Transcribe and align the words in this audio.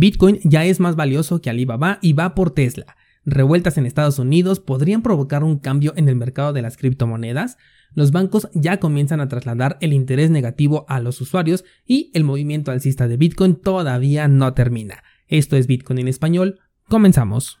Bitcoin 0.00 0.40
ya 0.44 0.64
es 0.64 0.80
más 0.80 0.96
valioso 0.96 1.42
que 1.42 1.50
Alibaba 1.50 1.98
y 2.00 2.14
va 2.14 2.34
por 2.34 2.52
Tesla. 2.52 2.96
Revueltas 3.26 3.76
en 3.76 3.84
Estados 3.84 4.18
Unidos 4.18 4.58
podrían 4.58 5.02
provocar 5.02 5.44
un 5.44 5.58
cambio 5.58 5.92
en 5.94 6.08
el 6.08 6.16
mercado 6.16 6.54
de 6.54 6.62
las 6.62 6.78
criptomonedas. 6.78 7.58
Los 7.92 8.10
bancos 8.10 8.48
ya 8.54 8.80
comienzan 8.80 9.20
a 9.20 9.28
trasladar 9.28 9.76
el 9.82 9.92
interés 9.92 10.30
negativo 10.30 10.86
a 10.88 11.00
los 11.00 11.20
usuarios 11.20 11.66
y 11.84 12.10
el 12.14 12.24
movimiento 12.24 12.70
alcista 12.70 13.08
de 13.08 13.18
Bitcoin 13.18 13.56
todavía 13.56 14.26
no 14.26 14.54
termina. 14.54 15.02
Esto 15.28 15.58
es 15.58 15.66
Bitcoin 15.66 15.98
en 15.98 16.08
español. 16.08 16.60
Comenzamos. 16.88 17.58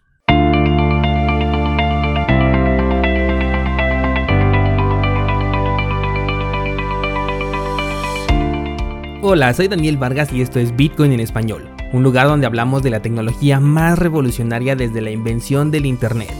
Hola, 9.22 9.52
soy 9.52 9.68
Daniel 9.68 9.98
Vargas 9.98 10.32
y 10.32 10.40
esto 10.40 10.58
es 10.58 10.74
Bitcoin 10.74 11.12
en 11.12 11.20
español, 11.20 11.68
un 11.92 12.02
lugar 12.04 12.28
donde 12.28 12.46
hablamos 12.46 12.82
de 12.82 12.90
la 12.90 13.02
tecnología 13.02 13.58
más 13.58 13.98
revolucionaria 13.98 14.76
desde 14.76 15.00
la 15.00 15.10
invención 15.10 15.70
del 15.70 15.86
Internet. 15.86 16.32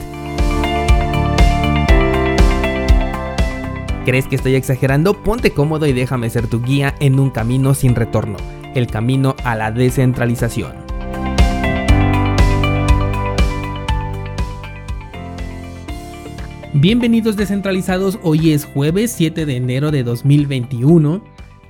¿Crees 4.05 4.27
que 4.27 4.37
estoy 4.37 4.55
exagerando? 4.55 5.15
Ponte 5.15 5.51
cómodo 5.51 5.87
y 5.87 5.93
déjame 5.93 6.31
ser 6.31 6.47
tu 6.47 6.63
guía 6.63 6.95
en 7.01 7.19
un 7.19 7.31
camino 7.31 7.75
sin 7.75 7.95
retorno, 7.95 8.37
el 8.75 8.87
camino 8.87 9.35
a 9.45 9.57
la 9.57 9.73
descentralización. 9.73 10.73
Bienvenidos 16.73 17.37
descentralizados, 17.37 18.21
hoy 18.23 18.53
es 18.53 18.65
jueves 18.65 19.13
7 19.17 19.45
de 19.45 19.57
enero 19.57 19.91
de 19.91 20.05
2021 20.05 21.21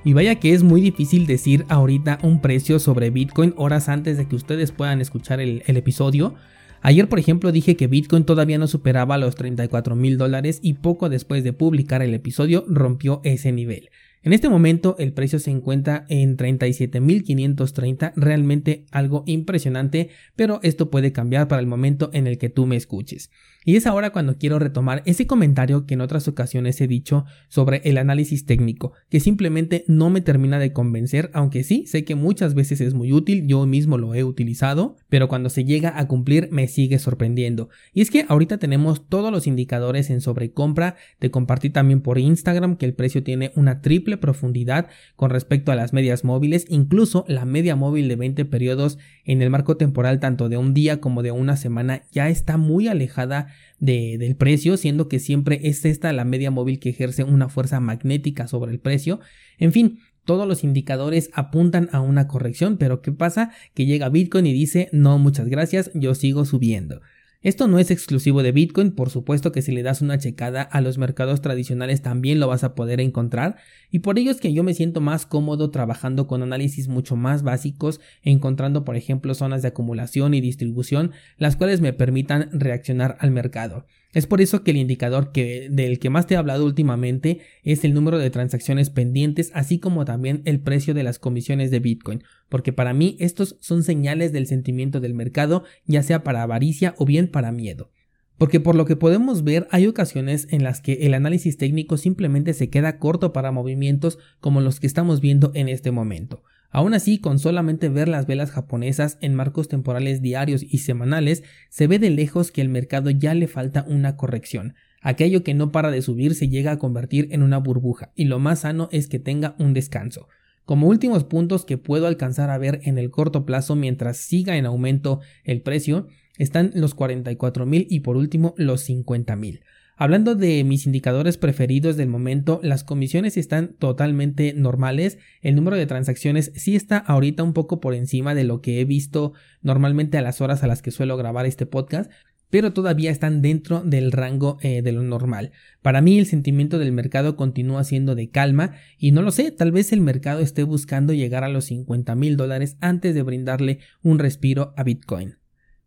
y 0.03 0.13
vaya 0.13 0.35
que 0.35 0.53
es 0.53 0.63
muy 0.63 0.81
difícil 0.81 1.27
decir 1.27 1.65
ahorita 1.69 2.19
un 2.23 2.41
precio 2.41 2.79
sobre 2.79 3.11
Bitcoin 3.11 3.53
horas 3.57 3.87
antes 3.89 4.17
de 4.17 4.27
que 4.27 4.35
ustedes 4.35 4.71
puedan 4.71 5.01
escuchar 5.01 5.39
el, 5.39 5.63
episodio. 5.67 6.35
Ayer, 6.81 7.07
por 7.07 7.19
ejemplo, 7.19 7.51
dije 7.51 7.75
que 7.75 7.87
Bitcoin 7.87 8.23
todavía 8.23 8.57
no 8.57 8.67
superaba 8.67 9.19
los 9.19 9.35
34 9.35 9.95
mil 9.95 10.17
dólares 10.17 10.59
y 10.63 10.73
poco 10.73 11.09
después 11.09 11.43
de 11.43 11.53
publicar 11.53 12.01
el 12.01 12.15
episodio 12.15 12.65
rompió 12.67 13.21
ese 13.23 13.51
nivel. 13.51 13.89
En 14.23 14.33
este 14.33 14.49
momento 14.49 14.95
el 14.99 15.13
precio 15.13 15.39
se 15.39 15.49
encuentra 15.49 16.05
en 16.07 16.37
37.530, 16.37 18.13
realmente 18.15 18.85
algo 18.91 19.23
impresionante, 19.25 20.09
pero 20.35 20.59
esto 20.61 20.91
puede 20.91 21.11
cambiar 21.11 21.47
para 21.47 21.59
el 21.59 21.67
momento 21.67 22.11
en 22.13 22.27
el 22.27 22.37
que 22.37 22.49
tú 22.49 22.67
me 22.67 22.75
escuches. 22.75 23.31
Y 23.63 23.75
es 23.75 23.85
ahora 23.85 24.09
cuando 24.09 24.39
quiero 24.39 24.57
retomar 24.57 25.03
ese 25.05 25.27
comentario 25.27 25.85
que 25.85 25.93
en 25.93 26.01
otras 26.01 26.27
ocasiones 26.27 26.81
he 26.81 26.87
dicho 26.87 27.25
sobre 27.47 27.81
el 27.83 27.99
análisis 27.99 28.47
técnico, 28.47 28.93
que 29.07 29.19
simplemente 29.19 29.85
no 29.87 30.09
me 30.09 30.21
termina 30.21 30.57
de 30.57 30.73
convencer, 30.73 31.29
aunque 31.33 31.63
sí, 31.63 31.85
sé 31.85 32.03
que 32.03 32.15
muchas 32.15 32.55
veces 32.55 32.81
es 32.81 32.95
muy 32.95 33.13
útil, 33.13 33.45
yo 33.45 33.67
mismo 33.67 33.99
lo 33.99 34.15
he 34.15 34.23
utilizado, 34.23 34.97
pero 35.09 35.27
cuando 35.27 35.51
se 35.51 35.63
llega 35.63 35.99
a 35.99 36.07
cumplir 36.07 36.49
me 36.51 36.67
sigue 36.67 36.97
sorprendiendo. 36.97 37.69
Y 37.93 38.01
es 38.01 38.09
que 38.09 38.25
ahorita 38.27 38.57
tenemos 38.57 39.07
todos 39.07 39.31
los 39.31 39.45
indicadores 39.45 40.09
en 40.09 40.21
sobrecompra, 40.21 40.95
te 41.19 41.29
compartí 41.29 41.69
también 41.69 42.01
por 42.01 42.17
Instagram 42.17 42.77
que 42.77 42.87
el 42.87 42.95
precio 42.95 43.21
tiene 43.21 43.51
una 43.55 43.81
triple 43.81 44.17
profundidad 44.17 44.87
con 45.15 45.29
respecto 45.29 45.71
a 45.71 45.75
las 45.75 45.93
medias 45.93 46.23
móviles, 46.23 46.65
incluso 46.67 47.25
la 47.27 47.45
media 47.45 47.75
móvil 47.75 48.07
de 48.07 48.15
20 48.15 48.43
periodos 48.45 48.97
en 49.23 49.43
el 49.43 49.51
marco 49.51 49.77
temporal 49.77 50.19
tanto 50.19 50.49
de 50.49 50.57
un 50.57 50.73
día 50.73 50.99
como 50.99 51.21
de 51.21 51.29
una 51.29 51.57
semana 51.57 52.03
ya 52.11 52.27
está 52.27 52.57
muy 52.57 52.87
alejada 52.87 53.49
del 53.79 54.35
precio, 54.35 54.77
siendo 54.77 55.07
que 55.07 55.19
siempre 55.19 55.59
es 55.63 55.85
esta 55.85 56.13
la 56.13 56.25
media 56.25 56.51
móvil 56.51 56.79
que 56.79 56.89
ejerce 56.89 57.23
una 57.23 57.49
fuerza 57.49 57.79
magnética 57.79 58.47
sobre 58.47 58.71
el 58.71 58.79
precio. 58.79 59.19
En 59.57 59.71
fin, 59.71 59.99
todos 60.25 60.47
los 60.47 60.63
indicadores 60.63 61.29
apuntan 61.33 61.89
a 61.91 61.99
una 62.01 62.27
corrección, 62.27 62.77
pero 62.77 63.01
¿qué 63.01 63.11
pasa? 63.11 63.51
Que 63.73 63.85
llega 63.85 64.09
Bitcoin 64.09 64.45
y 64.45 64.53
dice 64.53 64.89
no 64.91 65.17
muchas 65.17 65.47
gracias, 65.47 65.91
yo 65.93 66.13
sigo 66.15 66.45
subiendo. 66.45 67.01
Esto 67.43 67.67
no 67.67 67.79
es 67.79 67.89
exclusivo 67.89 68.43
de 68.43 68.51
Bitcoin, 68.51 68.91
por 68.91 69.09
supuesto 69.09 69.51
que 69.51 69.63
si 69.63 69.71
le 69.71 69.81
das 69.81 70.03
una 70.03 70.19
checada 70.19 70.61
a 70.61 70.79
los 70.79 70.99
mercados 70.99 71.41
tradicionales 71.41 72.03
también 72.03 72.39
lo 72.39 72.47
vas 72.47 72.63
a 72.63 72.75
poder 72.75 73.01
encontrar, 73.01 73.57
y 73.89 73.99
por 73.99 74.19
ello 74.19 74.29
es 74.29 74.39
que 74.39 74.53
yo 74.53 74.61
me 74.63 74.75
siento 74.75 75.01
más 75.01 75.25
cómodo 75.25 75.71
trabajando 75.71 76.27
con 76.27 76.43
análisis 76.43 76.87
mucho 76.87 77.15
más 77.15 77.41
básicos, 77.41 77.99
encontrando 78.21 78.85
por 78.85 78.95
ejemplo 78.95 79.33
zonas 79.33 79.63
de 79.63 79.69
acumulación 79.69 80.35
y 80.35 80.41
distribución, 80.41 81.13
las 81.37 81.55
cuales 81.55 81.81
me 81.81 81.93
permitan 81.93 82.47
reaccionar 82.53 83.17
al 83.19 83.31
mercado. 83.31 83.87
Es 84.13 84.27
por 84.27 84.41
eso 84.41 84.63
que 84.63 84.71
el 84.71 84.77
indicador 84.77 85.31
que, 85.31 85.69
del 85.71 85.99
que 85.99 86.09
más 86.09 86.27
te 86.27 86.33
he 86.33 86.37
hablado 86.37 86.65
últimamente 86.65 87.39
es 87.63 87.85
el 87.85 87.93
número 87.93 88.17
de 88.17 88.29
transacciones 88.29 88.89
pendientes, 88.89 89.51
así 89.53 89.79
como 89.79 90.03
también 90.03 90.41
el 90.45 90.59
precio 90.59 90.93
de 90.93 91.03
las 91.03 91.17
comisiones 91.17 91.71
de 91.71 91.79
Bitcoin, 91.79 92.23
porque 92.49 92.73
para 92.73 92.93
mí 92.93 93.15
estos 93.19 93.55
son 93.61 93.83
señales 93.83 94.33
del 94.33 94.47
sentimiento 94.47 94.99
del 94.99 95.13
mercado, 95.13 95.63
ya 95.85 96.03
sea 96.03 96.23
para 96.23 96.43
avaricia 96.43 96.93
o 96.97 97.05
bien 97.05 97.27
para 97.29 97.53
miedo. 97.53 97.89
Porque 98.37 98.59
por 98.59 98.75
lo 98.75 98.85
que 98.85 98.95
podemos 98.95 99.43
ver 99.43 99.67
hay 99.71 99.87
ocasiones 99.87 100.47
en 100.49 100.63
las 100.63 100.81
que 100.81 100.93
el 101.05 101.13
análisis 101.13 101.57
técnico 101.57 101.95
simplemente 101.95 102.53
se 102.53 102.69
queda 102.69 102.97
corto 102.97 103.33
para 103.33 103.51
movimientos 103.51 104.17
como 104.39 104.61
los 104.61 104.79
que 104.79 104.87
estamos 104.87 105.21
viendo 105.21 105.51
en 105.53 105.69
este 105.69 105.91
momento. 105.91 106.43
Aún 106.71 106.93
así, 106.93 107.19
con 107.19 107.37
solamente 107.37 107.89
ver 107.89 108.07
las 108.07 108.25
velas 108.25 108.51
japonesas 108.51 109.17
en 109.21 109.35
marcos 109.35 109.67
temporales 109.67 110.21
diarios 110.21 110.63
y 110.63 110.79
semanales, 110.79 111.43
se 111.69 111.85
ve 111.85 111.99
de 111.99 112.09
lejos 112.09 112.51
que 112.51 112.61
el 112.61 112.69
mercado 112.69 113.09
ya 113.09 113.33
le 113.33 113.47
falta 113.47 113.85
una 113.87 114.15
corrección. 114.15 114.73
Aquello 115.01 115.43
que 115.43 115.53
no 115.53 115.71
para 115.71 115.91
de 115.91 116.01
subir 116.01 116.33
se 116.33 116.47
llega 116.47 116.71
a 116.71 116.79
convertir 116.79 117.27
en 117.31 117.43
una 117.43 117.57
burbuja, 117.57 118.13
y 118.15 118.25
lo 118.25 118.39
más 118.39 118.59
sano 118.59 118.87
es 118.91 119.07
que 119.07 119.19
tenga 119.19 119.55
un 119.59 119.73
descanso. 119.73 120.27
Como 120.63 120.87
últimos 120.87 121.25
puntos 121.25 121.65
que 121.65 121.77
puedo 121.77 122.07
alcanzar 122.07 122.49
a 122.49 122.57
ver 122.57 122.79
en 122.83 122.97
el 122.97 123.09
corto 123.09 123.45
plazo 123.45 123.75
mientras 123.75 124.17
siga 124.17 124.55
en 124.55 124.65
aumento 124.65 125.19
el 125.43 125.61
precio, 125.61 126.07
están 126.37 126.71
los 126.73 126.95
44.000 126.95 127.87
y 127.89 127.99
por 127.99 128.15
último 128.15 128.53
los 128.57 128.87
50.000. 128.87 129.61
Hablando 130.01 130.33
de 130.33 130.63
mis 130.63 130.87
indicadores 130.87 131.37
preferidos 131.37 131.95
del 131.95 132.07
momento, 132.07 132.59
las 132.63 132.83
comisiones 132.83 133.37
están 133.37 133.75
totalmente 133.75 134.51
normales. 134.55 135.19
El 135.43 135.53
número 135.53 135.77
de 135.77 135.85
transacciones 135.85 136.51
sí 136.55 136.75
está 136.75 136.97
ahorita 136.97 137.43
un 137.43 137.53
poco 137.53 137.79
por 137.79 137.93
encima 137.93 138.33
de 138.33 138.43
lo 138.43 138.61
que 138.61 138.81
he 138.81 138.85
visto 138.85 139.33
normalmente 139.61 140.17
a 140.17 140.23
las 140.23 140.41
horas 140.41 140.63
a 140.63 140.67
las 140.67 140.81
que 140.81 140.89
suelo 140.89 141.17
grabar 141.17 141.45
este 141.45 141.67
podcast, 141.67 142.09
pero 142.49 142.73
todavía 142.73 143.11
están 143.11 143.43
dentro 143.43 143.81
del 143.81 144.11
rango 144.11 144.57
eh, 144.61 144.81
de 144.81 144.91
lo 144.91 145.03
normal. 145.03 145.51
Para 145.83 146.01
mí 146.01 146.17
el 146.17 146.25
sentimiento 146.25 146.79
del 146.79 146.93
mercado 146.93 147.35
continúa 147.35 147.83
siendo 147.83 148.15
de 148.15 148.31
calma 148.31 148.73
y 148.97 149.11
no 149.11 149.21
lo 149.21 149.29
sé, 149.29 149.51
tal 149.51 149.71
vez 149.71 149.93
el 149.93 150.01
mercado 150.01 150.39
esté 150.39 150.63
buscando 150.63 151.13
llegar 151.13 151.43
a 151.43 151.49
los 151.49 151.65
50 151.65 152.15
mil 152.15 152.37
dólares 152.37 152.75
antes 152.81 153.13
de 153.13 153.21
brindarle 153.21 153.77
un 154.01 154.17
respiro 154.17 154.73
a 154.77 154.83
Bitcoin. 154.83 155.40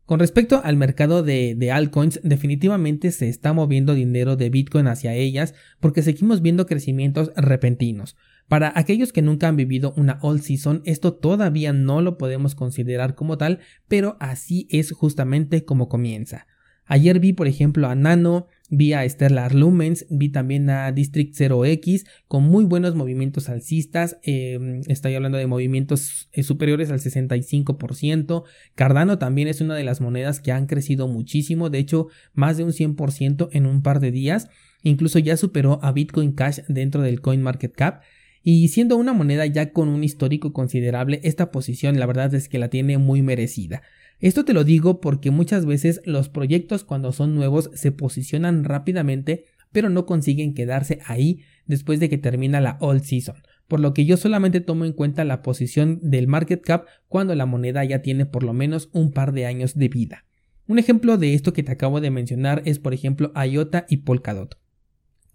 Con 0.06 0.20
respecto 0.20 0.60
al 0.62 0.76
mercado 0.76 1.22
de, 1.22 1.54
de, 1.54 1.72
altcoins, 1.72 2.20
definitivamente 2.22 3.10
se 3.10 3.28
está 3.31 3.54
moviendo 3.54 3.94
dinero 3.94 4.37
de 4.37 4.50
Bitcoin 4.50 4.87
hacia 4.87 5.15
ellas 5.15 5.54
porque 5.81 6.03
seguimos 6.03 6.42
viendo 6.42 6.66
crecimientos 6.66 7.32
repentinos. 7.37 8.15
Para 8.47 8.72
aquellos 8.76 9.12
que 9.12 9.22
nunca 9.22 9.48
han 9.48 9.56
vivido 9.56 9.94
una 9.97 10.19
all 10.20 10.42
season, 10.42 10.82
esto 10.84 11.15
todavía 11.15 11.72
no 11.72 12.03
lo 12.03 12.19
podemos 12.19 12.54
considerar 12.54 13.15
como 13.15 13.38
tal, 13.38 13.60
pero 13.88 14.19
así 14.20 14.69
es 14.70 14.92
justamente 14.92 15.65
como 15.65 15.88
comienza. 15.88 16.47
Ayer 16.84 17.19
vi, 17.19 17.32
por 17.32 17.47
ejemplo, 17.47 17.88
a 17.88 17.94
Nano, 17.94 18.48
vi 18.71 18.93
a 18.93 19.09
Stellar 19.09 19.55
Lumens, 19.55 20.07
vi 20.11 20.31
también 20.31 20.71
a 20.71 20.91
District 20.93 21.35
0X 21.35 22.07
con 22.29 22.45
muy 22.45 22.65
buenos 22.65 22.95
movimientos 22.95 23.49
alcistas. 23.49 24.19
Em, 24.23 24.81
estoy 24.87 25.15
hablando 25.15 25.39
de 25.39 25.47
movimientos 25.47 26.29
eh, 26.33 26.43
superiores 26.43 26.91
al 26.91 27.01
65%. 27.01 28.45
Cardano 28.75 29.19
también 29.19 29.49
es 29.49 29.61
una 29.61 29.75
de 29.75 29.85
las 29.85 30.01
monedas 30.01 30.41
que 30.41 30.53
han 30.53 30.67
crecido 30.67 31.09
muchísimo, 31.09 31.71
de 31.71 31.79
hecho, 31.79 32.09
más 32.33 32.57
de 32.57 32.65
un 32.65 32.73
100% 32.73 33.49
en 33.53 33.67
un 33.67 33.83
par 33.83 34.01
de 34.01 34.11
días. 34.11 34.49
Incluso 34.83 35.19
ya 35.19 35.37
superó 35.37 35.79
a 35.83 35.93
Bitcoin 35.93 36.33
Cash 36.33 36.61
dentro 36.69 37.03
del 37.03 37.21
Coin 37.21 37.43
Market 37.43 37.75
Cap. 37.75 38.03
Y 38.43 38.69
siendo 38.69 38.99
una 38.99 39.15
moneda 39.15 39.47
ya 39.47 39.73
con 39.73 39.89
un 39.89 40.05
histórico 40.05 40.53
considerable, 40.53 41.21
esta 41.23 41.51
posición 41.51 41.99
la 41.99 42.05
verdad 42.05 42.35
es 42.35 42.51
que 42.51 42.59
la 42.59 42.69
tiene 42.69 42.99
muy 42.99 43.23
merecida. 43.23 43.83
Esto 44.21 44.45
te 44.45 44.55
lo 44.55 44.65
digo 44.65 45.01
porque 45.01 45.31
muchas 45.31 45.66
veces 45.66 46.01
los 46.05 46.28
proyectos 46.28 46.84
cuando 46.84 47.13
son 47.13 47.34
nuevos 47.34 47.71
se 47.75 47.93
posicionan 47.93 48.65
rápidamente 48.65 49.45
pero 49.75 49.91
no 49.91 50.07
consiguen 50.07 50.55
quedarse 50.55 51.01
ahí 51.05 51.41
después 51.66 51.99
de 51.99 52.09
que 52.09 52.16
termina 52.16 52.61
la 52.61 52.78
all 52.81 53.03
season, 53.03 53.34
por 53.66 53.81
lo 53.81 53.93
que 53.93 54.05
yo 54.05 54.16
solamente 54.16 54.61
tomo 54.61 54.84
en 54.84 54.93
cuenta 54.93 55.25
la 55.25 55.43
posición 55.43 55.99
del 56.01 56.28
market 56.28 56.63
cap 56.63 56.87
cuando 57.09 57.34
la 57.34 57.45
moneda 57.45 57.84
ya 57.84 58.01
tiene 58.01 58.25
por 58.25 58.45
lo 58.45 58.53
menos 58.53 58.89
un 58.93 59.11
par 59.11 59.33
de 59.33 59.47
años 59.47 59.75
de 59.75 59.89
vida. 59.89 60.25
Un 60.69 60.78
ejemplo 60.78 61.19
de 61.19 61.34
esto 61.34 61.53
que 61.53 61.65
te 61.65 61.72
acabo 61.72 62.01
de 62.01 62.13
mencionar 62.13 62.63
es 62.65 62.78
por 62.78 62.95
ejemplo 62.95 63.33
IOTA 63.34 63.84
y 63.89 63.99
Polkadot. 63.99 64.57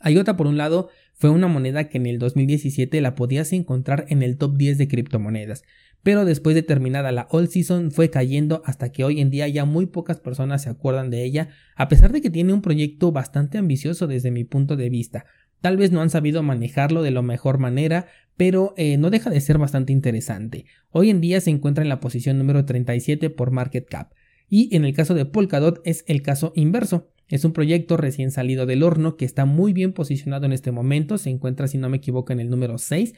IOTA 0.04 0.38
por 0.38 0.48
un 0.48 0.58
lado 0.58 0.90
fue 1.14 1.30
una 1.30 1.48
moneda 1.48 1.90
que 1.90 1.98
en 1.98 2.06
el 2.06 2.20
2017 2.20 3.02
la 3.02 3.16
podías 3.16 3.52
encontrar 3.52 4.06
en 4.10 4.24
el 4.24 4.38
top 4.38 4.56
10 4.56 4.78
de 4.78 4.88
criptomonedas, 4.88 5.64
pero 6.04 6.26
después 6.26 6.56
de 6.56 6.64
terminada 6.64 7.12
la 7.12 7.28
all 7.30 7.50
season 7.50 7.92
fue 7.92 8.10
cayendo 8.10 8.62
hasta 8.66 8.92
que 8.92 9.04
hoy 9.04 9.20
en 9.20 9.30
día 9.30 9.48
ya 9.48 9.66
muy 9.66 9.86
pocas 9.86 10.20
personas 10.20 10.64
se 10.64 10.70
acuerdan 10.70 11.10
de 11.10 11.24
ella, 11.24 11.50
a 11.76 11.90
pesar 11.90 12.14
de 12.14 12.22
que 12.22 12.30
tiene 12.30 12.54
un 12.54 12.62
proyecto 12.62 13.12
bastante 13.12 13.58
ambicioso 13.58 14.08
desde 14.08 14.32
mi 14.32 14.44
punto 14.46 14.76
de 14.76 14.90
vista. 14.90 15.26
Tal 15.62 15.76
vez 15.76 15.92
no 15.92 16.02
han 16.02 16.10
sabido 16.10 16.42
manejarlo 16.42 17.02
de 17.02 17.12
la 17.12 17.22
mejor 17.22 17.58
manera, 17.58 18.08
pero 18.38 18.74
eh, 18.78 18.98
no 18.98 19.10
deja 19.10 19.30
de 19.30 19.42
ser 19.42 19.58
bastante 19.58 19.92
interesante. 19.92 20.66
Hoy 20.92 21.10
en 21.10 21.20
día 21.20 21.42
se 21.42 21.50
encuentra 21.50 21.84
en 21.84 21.90
la 21.90 22.00
posición 22.00 22.38
número 22.38 22.64
37 22.64 23.30
por 23.30 23.52
market 23.52 23.86
cap. 23.90 24.14
Y 24.48 24.74
en 24.76 24.86
el 24.86 24.94
caso 24.94 25.14
de 25.14 25.26
Polkadot 25.26 25.82
es 25.84 26.06
el 26.08 26.22
caso 26.22 26.54
inverso. 26.56 27.12
Es 27.30 27.46
un 27.46 27.54
proyecto 27.54 27.96
recién 27.96 28.32
salido 28.32 28.66
del 28.66 28.84
horno 28.84 29.16
que 29.16 29.26
está 29.26 29.46
muy 29.46 29.72
bien 29.72 29.94
posicionado 29.94 30.46
en 30.46 30.52
este 30.52 30.72
momento. 30.72 31.18
Se 31.18 31.30
encuentra, 31.30 31.68
si 31.68 31.78
no 31.78 31.90
me 31.90 31.98
equivoco, 31.98 32.34
en 32.34 32.40
el 32.40 32.50
número 32.50 32.78
6 32.78 33.14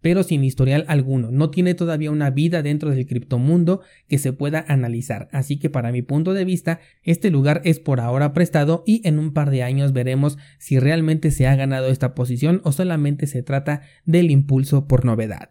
pero 0.00 0.22
sin 0.22 0.44
historial 0.44 0.84
alguno. 0.88 1.30
No 1.30 1.50
tiene 1.50 1.74
todavía 1.74 2.10
una 2.10 2.30
vida 2.30 2.62
dentro 2.62 2.90
del 2.90 3.06
criptomundo 3.06 3.80
que 4.08 4.18
se 4.18 4.32
pueda 4.32 4.64
analizar. 4.68 5.28
Así 5.32 5.58
que 5.58 5.70
para 5.70 5.92
mi 5.92 6.02
punto 6.02 6.34
de 6.34 6.44
vista, 6.44 6.80
este 7.02 7.30
lugar 7.30 7.60
es 7.64 7.80
por 7.80 8.00
ahora 8.00 8.32
prestado 8.32 8.82
y 8.86 9.06
en 9.06 9.18
un 9.18 9.32
par 9.32 9.50
de 9.50 9.62
años 9.62 9.92
veremos 9.92 10.38
si 10.58 10.78
realmente 10.78 11.30
se 11.30 11.46
ha 11.46 11.56
ganado 11.56 11.88
esta 11.88 12.14
posición 12.14 12.60
o 12.64 12.72
solamente 12.72 13.26
se 13.26 13.42
trata 13.42 13.82
del 14.04 14.30
impulso 14.30 14.86
por 14.86 15.04
novedad. 15.04 15.50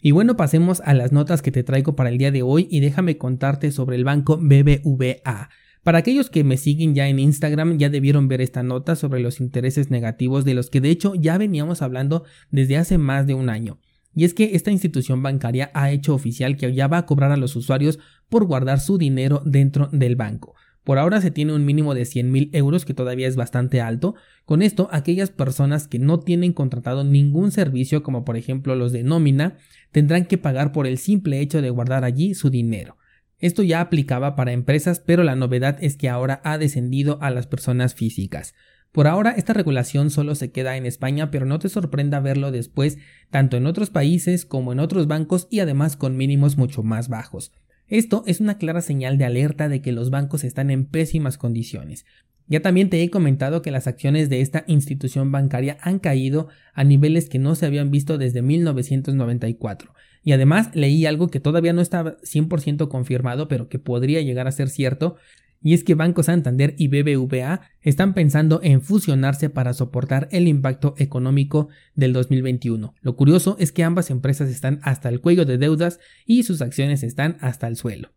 Y 0.00 0.10
bueno, 0.10 0.36
pasemos 0.36 0.82
a 0.84 0.92
las 0.92 1.12
notas 1.12 1.40
que 1.40 1.50
te 1.50 1.62
traigo 1.62 1.96
para 1.96 2.10
el 2.10 2.18
día 2.18 2.30
de 2.30 2.42
hoy 2.42 2.68
y 2.70 2.80
déjame 2.80 3.16
contarte 3.16 3.70
sobre 3.70 3.96
el 3.96 4.04
banco 4.04 4.38
BBVA. 4.38 5.48
Para 5.84 5.98
aquellos 5.98 6.30
que 6.30 6.44
me 6.44 6.56
siguen 6.56 6.94
ya 6.94 7.08
en 7.08 7.18
Instagram 7.18 7.76
ya 7.76 7.90
debieron 7.90 8.26
ver 8.26 8.40
esta 8.40 8.62
nota 8.62 8.96
sobre 8.96 9.20
los 9.20 9.38
intereses 9.38 9.90
negativos 9.90 10.46
de 10.46 10.54
los 10.54 10.70
que 10.70 10.80
de 10.80 10.88
hecho 10.88 11.14
ya 11.14 11.36
veníamos 11.36 11.82
hablando 11.82 12.24
desde 12.50 12.78
hace 12.78 12.96
más 12.96 13.26
de 13.26 13.34
un 13.34 13.50
año. 13.50 13.78
Y 14.14 14.24
es 14.24 14.32
que 14.32 14.54
esta 14.54 14.70
institución 14.70 15.22
bancaria 15.22 15.70
ha 15.74 15.90
hecho 15.90 16.14
oficial 16.14 16.56
que 16.56 16.72
ya 16.72 16.88
va 16.88 16.98
a 16.98 17.06
cobrar 17.06 17.32
a 17.32 17.36
los 17.36 17.54
usuarios 17.54 17.98
por 18.30 18.46
guardar 18.46 18.80
su 18.80 18.96
dinero 18.96 19.42
dentro 19.44 19.90
del 19.92 20.16
banco. 20.16 20.54
Por 20.84 20.98
ahora 20.98 21.20
se 21.20 21.30
tiene 21.30 21.52
un 21.52 21.66
mínimo 21.66 21.94
de 21.94 22.06
100 22.06 22.32
mil 22.32 22.50
euros 22.54 22.86
que 22.86 22.94
todavía 22.94 23.28
es 23.28 23.36
bastante 23.36 23.82
alto. 23.82 24.14
Con 24.46 24.62
esto, 24.62 24.88
aquellas 24.90 25.30
personas 25.30 25.86
que 25.86 25.98
no 25.98 26.20
tienen 26.20 26.54
contratado 26.54 27.04
ningún 27.04 27.50
servicio, 27.50 28.02
como 28.02 28.24
por 28.24 28.38
ejemplo 28.38 28.74
los 28.74 28.92
de 28.92 29.02
nómina, 29.02 29.58
tendrán 29.92 30.24
que 30.24 30.38
pagar 30.38 30.72
por 30.72 30.86
el 30.86 30.96
simple 30.96 31.40
hecho 31.40 31.60
de 31.60 31.68
guardar 31.68 32.04
allí 32.04 32.32
su 32.32 32.48
dinero. 32.48 32.96
Esto 33.44 33.62
ya 33.62 33.82
aplicaba 33.82 34.36
para 34.36 34.52
empresas, 34.52 35.00
pero 35.00 35.22
la 35.22 35.36
novedad 35.36 35.76
es 35.82 35.98
que 35.98 36.08
ahora 36.08 36.40
ha 36.44 36.56
descendido 36.56 37.18
a 37.20 37.28
las 37.28 37.46
personas 37.46 37.94
físicas. 37.94 38.54
Por 38.90 39.06
ahora 39.06 39.32
esta 39.32 39.52
regulación 39.52 40.08
solo 40.08 40.34
se 40.34 40.50
queda 40.50 40.78
en 40.78 40.86
España, 40.86 41.30
pero 41.30 41.44
no 41.44 41.58
te 41.58 41.68
sorprenda 41.68 42.20
verlo 42.20 42.52
después 42.52 42.96
tanto 43.28 43.58
en 43.58 43.66
otros 43.66 43.90
países 43.90 44.46
como 44.46 44.72
en 44.72 44.80
otros 44.80 45.08
bancos 45.08 45.46
y 45.50 45.60
además 45.60 45.98
con 45.98 46.16
mínimos 46.16 46.56
mucho 46.56 46.82
más 46.82 47.10
bajos. 47.10 47.52
Esto 47.86 48.22
es 48.26 48.40
una 48.40 48.56
clara 48.56 48.80
señal 48.80 49.18
de 49.18 49.26
alerta 49.26 49.68
de 49.68 49.82
que 49.82 49.92
los 49.92 50.08
bancos 50.08 50.42
están 50.42 50.70
en 50.70 50.86
pésimas 50.86 51.36
condiciones. 51.36 52.06
Ya 52.46 52.60
también 52.60 52.90
te 52.90 53.02
he 53.02 53.10
comentado 53.10 53.62
que 53.62 53.70
las 53.70 53.86
acciones 53.86 54.28
de 54.28 54.40
esta 54.40 54.64
institución 54.66 55.32
bancaria 55.32 55.78
han 55.80 55.98
caído 55.98 56.48
a 56.74 56.84
niveles 56.84 57.28
que 57.28 57.38
no 57.38 57.54
se 57.54 57.66
habían 57.66 57.90
visto 57.90 58.18
desde 58.18 58.42
1994 58.42 59.94
y 60.24 60.32
además 60.32 60.70
leí 60.74 61.06
algo 61.06 61.28
que 61.28 61.38
todavía 61.38 61.72
no 61.72 61.82
estaba 61.82 62.16
100% 62.22 62.88
confirmado, 62.88 63.46
pero 63.46 63.68
que 63.68 63.78
podría 63.78 64.22
llegar 64.22 64.48
a 64.48 64.52
ser 64.52 64.70
cierto, 64.70 65.16
y 65.62 65.72
es 65.72 65.84
que 65.84 65.94
Banco 65.94 66.22
Santander 66.22 66.74
y 66.76 66.88
BBVA 66.88 67.62
están 67.80 68.12
pensando 68.12 68.60
en 68.62 68.82
fusionarse 68.82 69.48
para 69.48 69.72
soportar 69.72 70.28
el 70.30 70.46
impacto 70.46 70.94
económico 70.98 71.68
del 71.94 72.12
2021. 72.12 72.94
Lo 73.00 73.16
curioso 73.16 73.56
es 73.58 73.72
que 73.72 73.82
ambas 73.82 74.10
empresas 74.10 74.50
están 74.50 74.80
hasta 74.82 75.08
el 75.08 75.20
cuello 75.20 75.46
de 75.46 75.56
deudas 75.56 76.00
y 76.26 76.42
sus 76.42 76.60
acciones 76.60 77.02
están 77.02 77.38
hasta 77.40 77.66
el 77.66 77.76
suelo. 77.76 78.10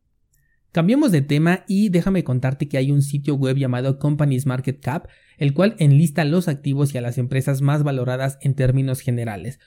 Cambiemos 0.71 1.11
de 1.11 1.21
tema 1.21 1.63
y 1.67 1.89
déjame 1.89 2.23
contarte 2.23 2.67
que 2.67 2.77
hay 2.77 2.91
un 2.91 3.01
sitio 3.01 3.35
web 3.35 3.57
llamado 3.57 3.99
Companies 3.99 4.45
Market 4.45 4.79
Cap, 4.79 5.07
el 5.37 5.53
cual 5.53 5.75
enlista 5.79 6.25
los 6.25 6.47
activos 6.47 6.93
y 6.93 6.97
a 6.97 7.01
las 7.01 7.17
empresas 7.17 7.61
más 7.61 7.83
valoradas 7.83 8.37
en 8.41 8.53
términos 8.53 8.99
generales. 8.99 9.59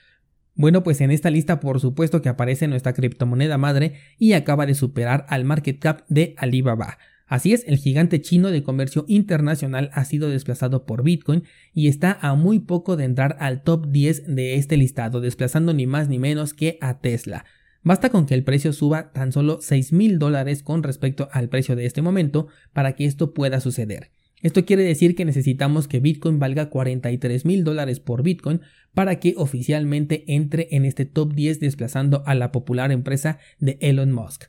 Bueno, 0.54 0.82
pues 0.82 1.00
en 1.00 1.10
esta 1.10 1.30
lista 1.30 1.58
por 1.58 1.80
supuesto 1.80 2.20
que 2.20 2.28
aparece 2.28 2.68
nuestra 2.68 2.92
criptomoneda 2.92 3.56
madre 3.56 3.94
y 4.18 4.34
acaba 4.34 4.66
de 4.66 4.74
superar 4.74 5.24
al 5.28 5.44
market 5.44 5.78
cap 5.78 6.02
de 6.08 6.34
Alibaba. 6.36 6.98
Así 7.26 7.52
es, 7.52 7.64
el 7.68 7.78
gigante 7.78 8.20
chino 8.20 8.50
de 8.50 8.64
comercio 8.64 9.04
internacional 9.06 9.90
ha 9.94 10.04
sido 10.04 10.28
desplazado 10.28 10.84
por 10.84 11.04
Bitcoin 11.04 11.44
y 11.72 11.86
está 11.86 12.18
a 12.20 12.34
muy 12.34 12.58
poco 12.58 12.96
de 12.96 13.04
entrar 13.04 13.36
al 13.38 13.62
top 13.62 13.86
10 13.86 14.34
de 14.34 14.56
este 14.56 14.76
listado, 14.76 15.20
desplazando 15.20 15.72
ni 15.72 15.86
más 15.86 16.08
ni 16.08 16.18
menos 16.18 16.54
que 16.54 16.76
a 16.80 16.98
Tesla. 16.98 17.44
Basta 17.82 18.10
con 18.10 18.26
que 18.26 18.34
el 18.34 18.44
precio 18.44 18.72
suba 18.72 19.10
tan 19.12 19.32
solo 19.32 19.58
6 19.60 19.92
mil 19.92 20.18
dólares 20.18 20.62
con 20.62 20.82
respecto 20.82 21.28
al 21.32 21.48
precio 21.48 21.76
de 21.76 21.86
este 21.86 22.02
momento 22.02 22.48
para 22.72 22.94
que 22.94 23.06
esto 23.06 23.32
pueda 23.32 23.60
suceder. 23.60 24.10
Esto 24.42 24.64
quiere 24.64 24.82
decir 24.82 25.14
que 25.14 25.24
necesitamos 25.24 25.86
que 25.86 26.00
Bitcoin 26.00 26.38
valga 26.38 26.70
43 26.70 27.44
mil 27.44 27.64
dólares 27.64 28.00
por 28.00 28.22
Bitcoin 28.22 28.62
para 28.94 29.16
que 29.20 29.34
oficialmente 29.36 30.24
entre 30.28 30.68
en 30.70 30.84
este 30.84 31.04
top 31.04 31.34
10 31.34 31.60
desplazando 31.60 32.22
a 32.26 32.34
la 32.34 32.50
popular 32.50 32.90
empresa 32.90 33.38
de 33.58 33.78
Elon 33.80 34.12
Musk. 34.12 34.44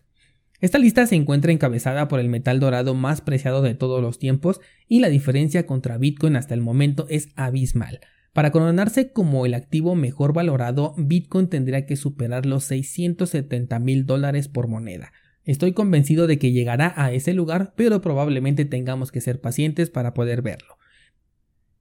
Esta 0.60 0.78
lista 0.78 1.08
se 1.08 1.16
encuentra 1.16 1.52
encabezada 1.52 2.08
por 2.08 2.20
el 2.20 2.30
metal 2.30 2.60
dorado 2.60 2.94
más 2.94 3.20
preciado 3.22 3.62
de 3.62 3.74
todos 3.74 4.02
los 4.02 4.20
tiempos 4.20 4.62
y 4.88 5.00
la 5.00 5.10
diferencia 5.10 5.66
contra 5.66 5.98
Bitcoin 5.98 6.36
hasta 6.36 6.54
el 6.54 6.62
momento 6.62 7.08
es 7.10 7.30
abismal. 7.36 8.00
Para 8.34 8.52
coronarse 8.52 9.12
como 9.12 9.46
el 9.46 9.54
activo 9.54 9.94
mejor 9.96 10.32
valorado, 10.34 10.94
Bitcoin 10.98 11.48
tendría 11.48 11.86
que 11.86 11.98
superar 11.98 12.46
los 12.46 12.64
670 12.64 13.78
mil 13.80 14.06
dólares 14.06 14.48
por 14.48 14.70
moneda. 14.70 15.12
Estoy 15.44 15.74
convencido 15.74 16.28
de 16.28 16.40
que 16.40 16.52
llegará 16.52 16.94
a 16.96 17.12
ese 17.12 17.34
lugar, 17.34 17.74
pero 17.76 18.00
probablemente 18.00 18.64
tengamos 18.64 19.12
que 19.12 19.20
ser 19.20 19.42
pacientes 19.42 19.90
para 19.90 20.14
poder 20.14 20.42
verlo. 20.42 20.78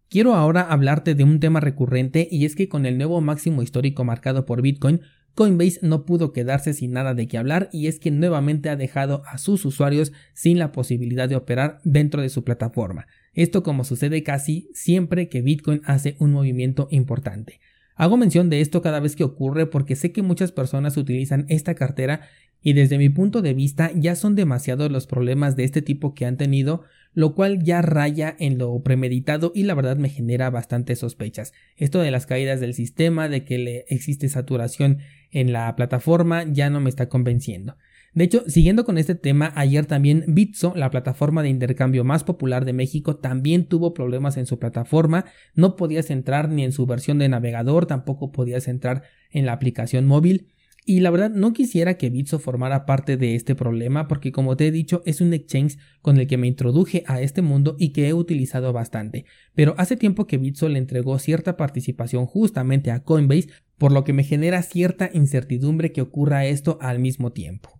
Quiero 0.09 0.35
ahora 0.35 0.63
hablarte 0.63 1.15
de 1.15 1.23
un 1.23 1.39
tema 1.39 1.61
recurrente 1.61 2.27
y 2.29 2.45
es 2.45 2.57
que 2.57 2.69
con 2.69 2.85
el 2.85 2.99
nuevo 2.99 3.21
máximo 3.21 3.63
histórico 3.63 4.03
marcado 4.03 4.45
por 4.45 4.61
Bitcoin, 4.61 5.03
Coinbase 5.37 5.79
no 5.83 6.05
pudo 6.05 6.33
quedarse 6.33 6.75
sin 6.75 6.91
nada 6.91 7.15
de 7.15 7.29
qué 7.29 7.39
hablar 7.39 7.69
y 7.73 7.87
es 7.87 8.01
que 8.01 8.11
nuevamente 8.11 8.71
ha 8.71 8.77
dejado 8.77 9.23
a 9.27 9.39
sus 9.39 9.65
usuarios 9.65 10.13
sin 10.35 10.59
la 10.59 10.73
posibilidad 10.73 11.29
de 11.29 11.37
operar 11.37 11.79
dentro 11.85 12.23
de 12.23 12.29
su 12.29 12.43
plataforma. 12.43 13.07
Esto 13.35 13.63
como 13.63 13.85
sucede 13.85 14.23
casi 14.23 14.69
siempre 14.75 15.29
que 15.29 15.43
Bitcoin 15.43 15.83
hace 15.85 16.17
un 16.19 16.33
movimiento 16.33 16.89
importante. 16.91 17.61
Hago 17.95 18.17
mención 18.17 18.49
de 18.51 18.61
esto 18.61 18.83
cada 18.83 18.99
vez 18.99 19.15
que 19.15 19.25
ocurre 19.25 19.67
porque 19.67 19.95
sé 19.95 20.11
que 20.11 20.23
muchas 20.23 20.53
personas 20.53 20.97
utilizan 20.97 21.45
esta 21.49 21.75
cartera 21.75 22.23
y 22.63 22.73
desde 22.73 22.99
mi 22.99 23.09
punto 23.09 23.43
de 23.43 23.55
vista 23.55 23.91
ya 23.95 24.17
son 24.17 24.35
demasiados 24.35 24.91
los 24.91 25.07
problemas 25.07 25.57
de 25.57 25.65
este 25.65 25.83
tipo 25.83 26.15
que 26.15 26.27
han 26.27 26.37
tenido, 26.37 26.83
lo 27.15 27.35
cual 27.35 27.63
ya 27.63 27.83
raya 27.83 28.35
en 28.39 28.59
lo 28.59 28.83
premeditado 28.83 29.53
y 29.55 29.65
la 29.65 29.75
verdad 29.75 29.97
me 29.97 30.09
genera 30.09 30.51
bastantes 30.51 30.99
sospechas. 30.99 31.53
Esto 31.77 32.01
de 32.01 32.11
las 32.11 32.27
caídas 32.27 32.61
del 32.61 32.75
sistema, 32.75 33.29
de 33.29 33.45
que 33.45 33.59
le 33.59 33.85
existe 33.89 34.29
saturación 34.29 34.99
en 35.31 35.53
la 35.53 35.75
plataforma, 35.77 36.45
ya 36.45 36.71
no 36.71 36.81
me 36.81 36.91
está 36.91 37.09
convenciendo. 37.09 37.77
De 38.13 38.25
hecho, 38.25 38.43
siguiendo 38.49 38.85
con 38.85 38.99
este 38.99 39.15
tema, 39.15 39.53
ayer 39.55 39.87
también 39.87 40.25
Bitso, 40.27 40.73
la 40.75 40.91
plataforma 40.91 41.43
de 41.43 41.49
intercambio 41.49 42.03
más 42.03 42.25
popular 42.25 42.65
de 42.65 42.73
México, 42.73 43.17
también 43.17 43.67
tuvo 43.67 43.95
problemas 43.95 44.37
en 44.37 44.47
su 44.47 44.59
plataforma, 44.59 45.27
no 45.55 45.77
podías 45.77 46.11
entrar 46.11 46.49
ni 46.49 46.65
en 46.65 46.73
su 46.73 46.87
versión 46.87 47.19
de 47.19 47.29
navegador, 47.29 47.87
tampoco 47.87 48.33
podías 48.33 48.67
entrar 48.67 49.05
en 49.31 49.47
la 49.47 49.53
aplicación 49.53 50.07
móvil. 50.07 50.49
Y 50.85 51.01
la 51.01 51.11
verdad 51.11 51.31
no 51.31 51.53
quisiera 51.53 51.99
que 51.99 52.11
Bitso 52.11 52.39
formara 52.39 52.87
parte 52.87 53.17
de 53.17 53.35
este 53.35 53.55
problema 53.55 54.09
porque 54.09 54.33
como 54.33 54.57
te 54.57 54.67
he 54.67 54.71
dicho 54.73 55.03
es 55.05 55.21
un 55.21 55.35
exchange 55.35 55.77
con 56.01 56.19
el 56.19 56.27
que 56.27 56.39
me 56.39 56.47
introduje 56.47 57.05
a 57.07 57.21
este 57.21 57.43
mundo 57.43 57.77
y 57.79 57.91
que 57.91 58.09
he 58.09 58.15
utilizado 58.15 58.73
bastante. 58.73 59.27
Pero 59.55 59.75
hace 59.77 59.97
tiempo 59.97 60.27
que 60.27 60.39
Bitso 60.39 60.69
le 60.69 60.79
entregó 60.79 61.19
cierta 61.19 61.57
participación 61.57 62.25
justamente 62.27 62.91
a 62.91 63.05
Coinbase 63.05 63.51
por 63.77 63.93
lo 63.93 64.05
que 64.05 64.15
me 64.15 64.25
genera 64.25 64.63
cierta 64.63 65.11
incertidumbre 65.13 65.93
que 65.93 66.01
ocurra 66.01 66.47
esto 66.47 66.79
al 66.81 66.99
mismo 66.99 67.31
tiempo. 67.31 67.80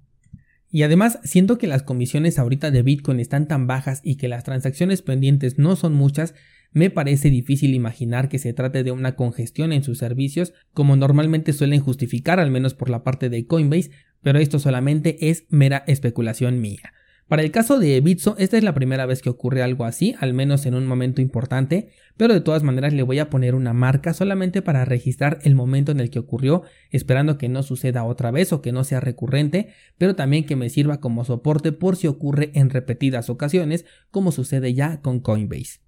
Y 0.71 0.83
además, 0.83 1.19
siento 1.25 1.59
que 1.59 1.67
las 1.67 1.83
comisiones 1.83 2.39
ahorita 2.39 2.71
de 2.71 2.83
Bitcoin 2.83 3.19
están 3.19 3.49
tan 3.49 3.67
bajas 3.67 4.01
y 4.05 4.17
que 4.17 4.29
las 4.29 4.45
transacciones 4.45 5.03
pendientes 5.03 5.59
no 5.59 5.75
son 5.77 5.95
muchas, 5.95 6.35
me 6.73 6.91
parece 6.91 7.31
difícil 7.31 7.75
imaginar 7.75 8.29
que 8.29 8.39
se 8.39 8.53
trate 8.53 8.85
de 8.85 8.93
una 8.93 9.17
congestión 9.17 9.73
en 9.73 9.83
sus 9.83 9.99
servicios, 9.99 10.53
como 10.73 10.95
normalmente 10.95 11.53
suelen 11.53 11.81
justificar, 11.81 12.39
al 12.39 12.53
menos 12.53 12.75
por 12.75 12.91
la 12.91 13.03
parte 13.03 13.29
de 13.29 13.47
Coinbase, 13.47 13.91
pero 14.23 14.39
esto 14.39 14.59
solamente 14.61 15.31
es 15.31 15.47
mera 15.49 15.83
especulación 15.89 16.61
mía. 16.61 16.93
Para 17.31 17.43
el 17.43 17.53
caso 17.53 17.79
de 17.79 18.01
Bitso, 18.01 18.35
esta 18.39 18.59
es 18.59 18.65
la 18.65 18.75
primera 18.75 19.07
vez 19.07 19.23
que 19.23 19.31
ocurre 19.31 19.63
algo 19.63 19.85
así, 19.85 20.17
al 20.19 20.35
menos 20.35 20.67
en 20.67 20.75
un 20.75 20.85
momento 20.85 21.21
importante, 21.21 21.91
pero 22.17 22.35
de 22.35 22.41
todas 22.41 22.65
maneras 22.65 22.93
le 22.93 23.05
voy 23.05 23.21
a 23.21 23.31
poner 23.31 23.55
una 23.55 23.73
marca 23.73 24.15
solamente 24.15 24.63
para 24.63 24.85
registrar 24.85 25.39
el 25.45 25.55
momento 25.55 25.93
en 25.93 26.01
el 26.01 26.11
que 26.11 26.19
ocurrió, 26.19 26.65
esperando 26.91 27.39
que 27.39 27.49
no 27.49 27.63
suceda 27.63 28.03
otra 28.03 28.33
vez 28.33 28.53
o 28.53 28.63
que 28.63 28.73
no 28.73 28.83
sea 28.83 28.99
recurrente, 28.99 29.69
pero 29.97 30.17
también 30.17 30.45
que 30.45 30.57
me 30.57 30.71
sirva 30.71 30.99
como 30.99 31.25
soporte 31.25 31.71
por 31.71 31.95
si 31.95 32.09
ocurre 32.09 32.51
en 32.55 32.69
repetidas 32.69 33.31
ocasiones, 33.31 33.85
como 34.11 34.33
sucede 34.33 34.75
ya 34.75 35.01
con 35.01 35.21
Coinbase. 35.21 35.79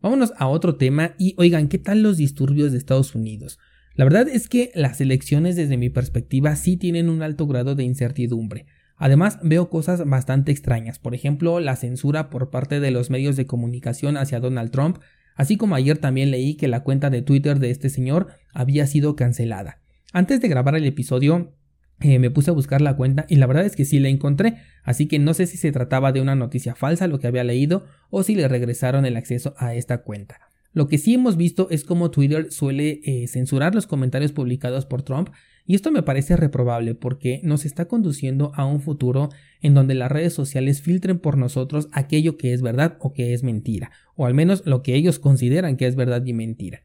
Vámonos 0.00 0.32
a 0.36 0.46
otro 0.46 0.76
tema 0.76 1.16
y 1.18 1.34
oigan, 1.38 1.66
¿qué 1.66 1.78
tal 1.78 2.04
los 2.04 2.18
disturbios 2.18 2.70
de 2.70 2.78
Estados 2.78 3.16
Unidos? 3.16 3.58
La 3.96 4.04
verdad 4.04 4.28
es 4.28 4.48
que 4.48 4.70
las 4.76 5.00
elecciones 5.00 5.56
desde 5.56 5.76
mi 5.76 5.90
perspectiva 5.90 6.54
sí 6.54 6.76
tienen 6.76 7.08
un 7.08 7.22
alto 7.22 7.48
grado 7.48 7.74
de 7.74 7.82
incertidumbre. 7.82 8.66
Además, 8.96 9.38
veo 9.42 9.70
cosas 9.70 10.04
bastante 10.08 10.52
extrañas, 10.52 10.98
por 10.98 11.14
ejemplo, 11.14 11.60
la 11.60 11.76
censura 11.76 12.30
por 12.30 12.50
parte 12.50 12.80
de 12.80 12.90
los 12.90 13.10
medios 13.10 13.36
de 13.36 13.46
comunicación 13.46 14.16
hacia 14.16 14.40
Donald 14.40 14.70
Trump, 14.70 14.98
Así 15.34 15.56
como 15.56 15.74
ayer 15.74 15.98
también 15.98 16.30
leí 16.30 16.54
que 16.54 16.68
la 16.68 16.82
cuenta 16.82 17.10
de 17.10 17.22
Twitter 17.22 17.58
de 17.58 17.70
este 17.70 17.90
señor 17.90 18.28
había 18.52 18.86
sido 18.86 19.16
cancelada. 19.16 19.80
Antes 20.12 20.40
de 20.40 20.48
grabar 20.48 20.76
el 20.76 20.86
episodio 20.86 21.54
eh, 22.00 22.18
me 22.18 22.30
puse 22.30 22.50
a 22.50 22.54
buscar 22.54 22.80
la 22.80 22.96
cuenta 22.96 23.26
y 23.28 23.36
la 23.36 23.46
verdad 23.46 23.64
es 23.64 23.76
que 23.76 23.84
sí 23.84 23.98
la 23.98 24.08
encontré, 24.08 24.58
así 24.84 25.06
que 25.06 25.18
no 25.18 25.34
sé 25.34 25.46
si 25.46 25.56
se 25.56 25.72
trataba 25.72 26.12
de 26.12 26.20
una 26.20 26.34
noticia 26.34 26.74
falsa 26.74 27.08
lo 27.08 27.18
que 27.18 27.26
había 27.26 27.44
leído 27.44 27.84
o 28.10 28.22
si 28.22 28.34
le 28.34 28.48
regresaron 28.48 29.06
el 29.06 29.16
acceso 29.16 29.54
a 29.58 29.74
esta 29.74 30.02
cuenta. 30.02 30.40
Lo 30.72 30.88
que 30.88 30.98
sí 30.98 31.14
hemos 31.14 31.36
visto 31.36 31.68
es 31.70 31.84
cómo 31.84 32.10
Twitter 32.10 32.50
suele 32.50 33.00
eh, 33.04 33.26
censurar 33.28 33.74
los 33.74 33.86
comentarios 33.86 34.32
publicados 34.32 34.86
por 34.86 35.02
Trump 35.02 35.30
y 35.66 35.74
esto 35.74 35.90
me 35.90 36.02
parece 36.02 36.36
reprobable 36.36 36.94
porque 36.94 37.40
nos 37.42 37.64
está 37.64 37.86
conduciendo 37.86 38.52
a 38.54 38.66
un 38.66 38.80
futuro 38.80 39.30
en 39.62 39.74
donde 39.74 39.94
las 39.94 40.12
redes 40.12 40.34
sociales 40.34 40.82
filtren 40.82 41.18
por 41.18 41.38
nosotros 41.38 41.88
aquello 41.92 42.36
que 42.36 42.52
es 42.52 42.60
verdad 42.60 42.96
o 43.00 43.12
que 43.12 43.32
es 43.32 43.42
mentira, 43.42 43.90
o 44.14 44.26
al 44.26 44.34
menos 44.34 44.62
lo 44.66 44.82
que 44.82 44.94
ellos 44.94 45.18
consideran 45.18 45.76
que 45.76 45.86
es 45.86 45.96
verdad 45.96 46.24
y 46.24 46.34
mentira. 46.34 46.82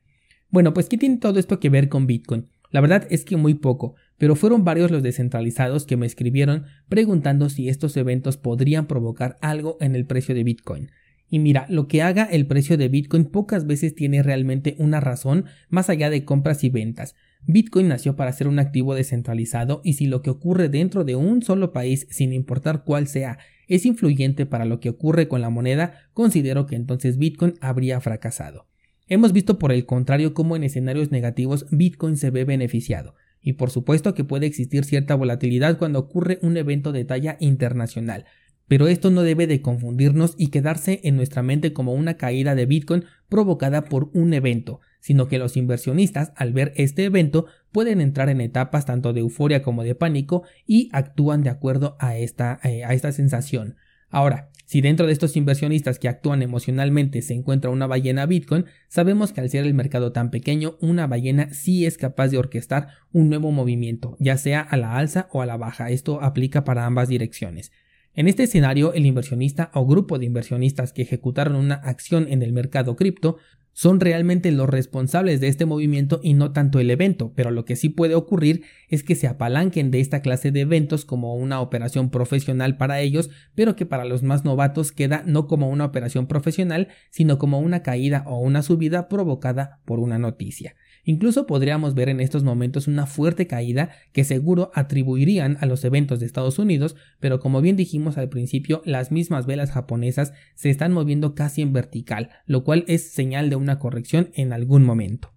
Bueno, 0.50 0.74
pues 0.74 0.88
¿qué 0.88 0.98
tiene 0.98 1.18
todo 1.18 1.40
esto 1.40 1.60
que 1.60 1.70
ver 1.70 1.90
con 1.90 2.08
Bitcoin? 2.08 2.48
La 2.72 2.82
verdad 2.82 3.06
es 3.10 3.26
que 3.26 3.36
muy 3.36 3.56
poco, 3.56 3.96
pero 4.18 4.36
fueron 4.36 4.64
varios 4.64 4.92
los 4.92 5.04
descentralizados 5.04 5.86
que 5.86 5.98
me 5.98 6.06
escribieron 6.06 6.66
preguntando 6.88 7.50
si 7.50 7.68
estos 7.68 7.98
eventos 7.98 8.38
podrían 8.38 8.88
provocar 8.88 9.38
algo 9.42 9.78
en 9.82 9.96
el 9.96 10.06
precio 10.06 10.36
de 10.36 10.44
Bitcoin. 10.44 10.92
Y 11.30 11.40
mira, 11.40 11.66
lo 11.70 11.88
que 11.88 12.02
haga 12.02 12.24
el 12.24 12.48
precio 12.48 12.78
de 12.78 12.88
Bitcoin 12.88 13.26
pocas 13.26 13.68
veces 13.68 13.94
tiene 13.94 14.24
realmente 14.24 14.76
una 14.80 15.00
razón 15.00 15.46
más 15.70 15.90
allá 15.90 16.10
de 16.10 16.26
compras 16.26 16.64
y 16.64 16.70
ventas. 16.70 17.16
Bitcoin 17.46 17.88
nació 17.88 18.15
para 18.15 18.31
ser 18.34 18.48
un 18.48 18.60
activo 18.60 18.96
descentralizado 18.96 19.81
y 19.84 19.93
si 19.93 20.05
lo 20.05 20.22
que 20.22 20.29
ocurre 20.29 20.69
dentro 20.69 21.03
de 21.03 21.15
un 21.15 21.41
solo 21.41 21.72
país, 21.72 22.08
sin 22.10 22.34
importar 22.34 22.84
cuál 22.84 23.08
sea, 23.08 23.39
es 23.67 23.86
influyente 23.86 24.46
para 24.46 24.65
lo 24.65 24.79
que 24.79 24.89
ocurre 24.89 25.27
con 25.27 25.41
la 25.41 25.50
moneda, 25.50 25.93
considero 26.13 26.65
que 26.65 26.75
entonces 26.75 27.17
Bitcoin 27.17 27.53
habría 27.62 28.01
fracasado. 28.01 28.67
Hemos 29.08 29.34
visto 29.34 29.58
por 29.58 29.72
el 29.72 29.86
contrario 29.86 30.34
cómo 30.34 30.55
en 30.55 30.63
escenarios 30.63 31.12
negativos 31.12 31.65
Bitcoin 31.72 32.17
se 32.17 32.29
ve 32.29 32.46
beneficiado. 32.46 33.15
Y 33.41 33.53
por 33.53 33.72
supuesto 33.72 34.13
que 34.13 34.24
puede 34.24 34.46
existir 34.46 34.84
cierta 34.84 35.15
volatilidad 35.15 35.77
cuando 35.77 36.00
ocurre 36.00 36.39
un 36.41 36.58
evento 36.58 36.91
de 36.91 37.05
talla 37.05 37.38
internacional, 37.39 38.25
pero 38.70 38.88
esto 38.88 39.10
no 39.10 39.24
debe 39.24 39.48
de 39.48 39.62
confundirnos 39.62 40.36
y 40.38 40.48
quedarse 40.48 41.02
en 41.04 41.18
nuestra 41.18 41.42
mente 41.42 41.74
como 41.74 41.94
una 41.94 42.14
caída 42.14 42.56
de 42.56 42.68
Bitcoin 42.68 43.04
provocada 43.28 43.86
por 43.86 44.12
un 44.14 44.34
evento, 44.34 44.80
sino 45.02 45.28
que 45.28 45.40
los 45.40 45.58
inversionistas 45.58 46.32
al 46.36 46.54
ver 46.54 46.72
este 46.76 47.04
evento 47.04 47.48
pueden 47.72 48.00
entrar 48.00 48.30
en 48.30 48.42
etapas 48.42 48.86
tanto 48.86 49.12
de 49.12 49.22
euforia 49.22 49.64
como 49.64 49.84
de 49.84 49.96
pánico 49.96 50.44
y 50.68 50.90
actúan 50.94 51.42
de 51.42 51.50
acuerdo 51.50 51.98
a 52.00 52.16
esta, 52.16 52.60
eh, 52.64 52.86
a 52.86 52.94
esta 52.94 53.12
sensación. 53.12 53.76
Ahora, 54.08 54.50
si 54.66 54.82
dentro 54.82 55.08
de 55.08 55.14
estos 55.14 55.36
inversionistas 55.36 55.98
que 55.98 56.08
actúan 56.08 56.44
emocionalmente 56.44 57.24
se 57.24 57.34
encuentra 57.34 57.72
una 57.72 57.88
ballena 57.88 58.28
Bitcoin, 58.28 58.66
sabemos 58.88 59.34
que 59.34 59.42
al 59.42 59.50
ser 59.50 59.66
el 59.66 59.74
mercado 59.74 60.12
tan 60.12 60.30
pequeño, 60.30 60.78
una 60.80 61.08
ballena 61.08 61.52
sí 61.56 61.88
es 61.88 61.98
capaz 61.98 62.28
de 62.28 62.38
orquestar 62.38 62.90
un 63.12 63.30
nuevo 63.30 63.52
movimiento, 63.52 64.16
ya 64.20 64.38
sea 64.38 64.62
a 64.62 64.78
la 64.78 64.96
alza 64.96 65.28
o 65.32 65.42
a 65.42 65.48
la 65.48 65.58
baja. 65.58 65.90
Esto 65.90 66.22
aplica 66.22 66.66
para 66.66 66.86
ambas 66.86 67.10
direcciones. 67.10 67.72
En 68.16 68.28
este 68.28 68.44
escenario, 68.44 68.94
el 68.94 69.06
inversionista 69.06 69.72
o 69.74 69.86
grupo 69.86 70.20
de 70.20 70.25
inversionistas 70.25 70.94
que 70.94 71.04
ejecutaron 71.04 71.56
una 71.56 71.75
acción 71.75 72.28
en 72.30 72.42
el 72.42 72.54
mercado 72.54 72.96
cripto 72.96 73.38
son 73.74 74.00
realmente 74.00 74.52
los 74.52 74.70
responsables 74.70 75.40
de 75.40 75.48
este 75.48 75.66
movimiento 75.66 76.20
y 76.24 76.34
no 76.34 76.52
tanto 76.52 76.80
el 76.80 76.92
evento, 76.92 77.34
pero 77.36 77.52
lo 77.52 77.66
que 77.66 77.76
sí 77.76 77.90
puede 77.90 78.16
ocurrir 78.16 78.64
es 78.90 79.04
que 79.04 79.16
se 79.16 79.28
apalanquen 79.28 79.92
de 79.92 80.00
esta 80.00 80.22
clase 80.22 80.52
de 80.52 80.62
eventos 80.62 81.06
como 81.06 81.36
una 81.36 81.62
operación 81.62 82.10
profesional 82.10 82.78
para 82.78 83.00
ellos, 83.02 83.30
pero 83.56 83.76
que 83.76 83.86
para 83.86 84.06
los 84.06 84.24
más 84.24 84.44
novatos 84.44 84.92
queda 84.92 85.24
no 85.26 85.48
como 85.48 85.70
una 85.70 85.86
operación 85.86 86.28
profesional, 86.28 86.90
sino 87.10 87.38
como 87.38 87.60
una 87.60 87.84
caída 87.84 88.24
o 88.28 88.40
una 88.40 88.64
subida 88.64 89.08
provocada 89.08 89.80
por 89.86 90.00
una 90.00 90.18
noticia. 90.18 90.76
Incluso 91.04 91.48
podríamos 91.48 91.96
ver 91.96 92.10
en 92.10 92.20
estos 92.20 92.44
momentos 92.44 92.88
una 92.88 93.06
fuerte 93.06 93.48
caída 93.48 93.90
que 94.12 94.24
seguro 94.24 94.72
atribuirían 94.76 95.58
a 95.62 95.66
los 95.66 95.84
eventos 95.84 96.20
de 96.20 96.26
Estados 96.26 96.60
Unidos, 96.60 96.96
pero 97.20 97.40
como 97.40 97.62
bien 97.62 97.76
dijimos 97.76 98.18
al 98.18 98.30
principio, 98.30 98.82
las 98.86 99.12
mismas 99.12 99.46
velas 99.46 99.72
japonesas 99.72 100.34
se 100.56 100.70
están 100.70 100.92
moviendo 100.92 101.34
casi 101.34 101.62
en 101.62 101.74
vertical, 101.74 102.30
lo 102.46 102.64
cual 102.64 102.84
es 102.88 103.12
señal 103.12 103.50
de 103.50 103.56
una 103.70 103.80
corrección 103.80 104.32
en 104.34 104.52
algún 104.52 104.84
momento. 104.84 105.32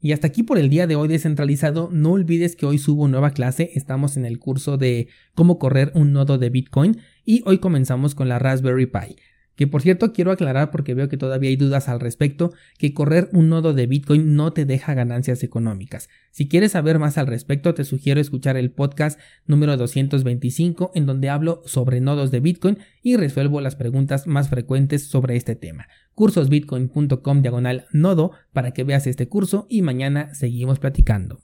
Y 0.00 0.12
hasta 0.12 0.28
aquí 0.28 0.42
por 0.42 0.58
el 0.58 0.68
día 0.68 0.86
de 0.86 0.94
hoy 0.94 1.08
descentralizado, 1.08 1.88
no 1.90 2.12
olvides 2.12 2.54
que 2.54 2.66
hoy 2.66 2.78
subo 2.78 3.08
nueva 3.08 3.30
clase, 3.30 3.70
estamos 3.74 4.16
en 4.16 4.26
el 4.26 4.38
curso 4.38 4.76
de 4.76 5.08
cómo 5.34 5.58
correr 5.58 5.90
un 5.94 6.12
nodo 6.12 6.38
de 6.38 6.50
Bitcoin 6.50 6.98
y 7.24 7.42
hoy 7.46 7.58
comenzamos 7.58 8.14
con 8.14 8.28
la 8.28 8.38
Raspberry 8.38 8.86
Pi. 8.86 9.16
Que 9.58 9.66
por 9.66 9.82
cierto 9.82 10.12
quiero 10.12 10.30
aclarar 10.30 10.70
porque 10.70 10.94
veo 10.94 11.08
que 11.08 11.16
todavía 11.16 11.50
hay 11.50 11.56
dudas 11.56 11.88
al 11.88 11.98
respecto, 11.98 12.52
que 12.78 12.94
correr 12.94 13.28
un 13.32 13.48
nodo 13.48 13.74
de 13.74 13.88
Bitcoin 13.88 14.36
no 14.36 14.52
te 14.52 14.64
deja 14.64 14.94
ganancias 14.94 15.42
económicas. 15.42 16.08
Si 16.30 16.46
quieres 16.46 16.70
saber 16.70 17.00
más 17.00 17.18
al 17.18 17.26
respecto, 17.26 17.74
te 17.74 17.82
sugiero 17.82 18.20
escuchar 18.20 18.56
el 18.56 18.70
podcast 18.70 19.18
número 19.46 19.76
225 19.76 20.92
en 20.94 21.06
donde 21.06 21.28
hablo 21.28 21.60
sobre 21.66 22.00
nodos 22.00 22.30
de 22.30 22.38
Bitcoin 22.38 22.78
y 23.02 23.16
resuelvo 23.16 23.60
las 23.60 23.74
preguntas 23.74 24.28
más 24.28 24.48
frecuentes 24.48 25.08
sobre 25.08 25.34
este 25.34 25.56
tema. 25.56 25.88
cursosbitcoin.com 26.14 27.42
diagonal 27.42 27.86
nodo 27.90 28.30
para 28.52 28.70
que 28.70 28.84
veas 28.84 29.08
este 29.08 29.26
curso 29.26 29.66
y 29.68 29.82
mañana 29.82 30.32
seguimos 30.36 30.78
platicando. 30.78 31.36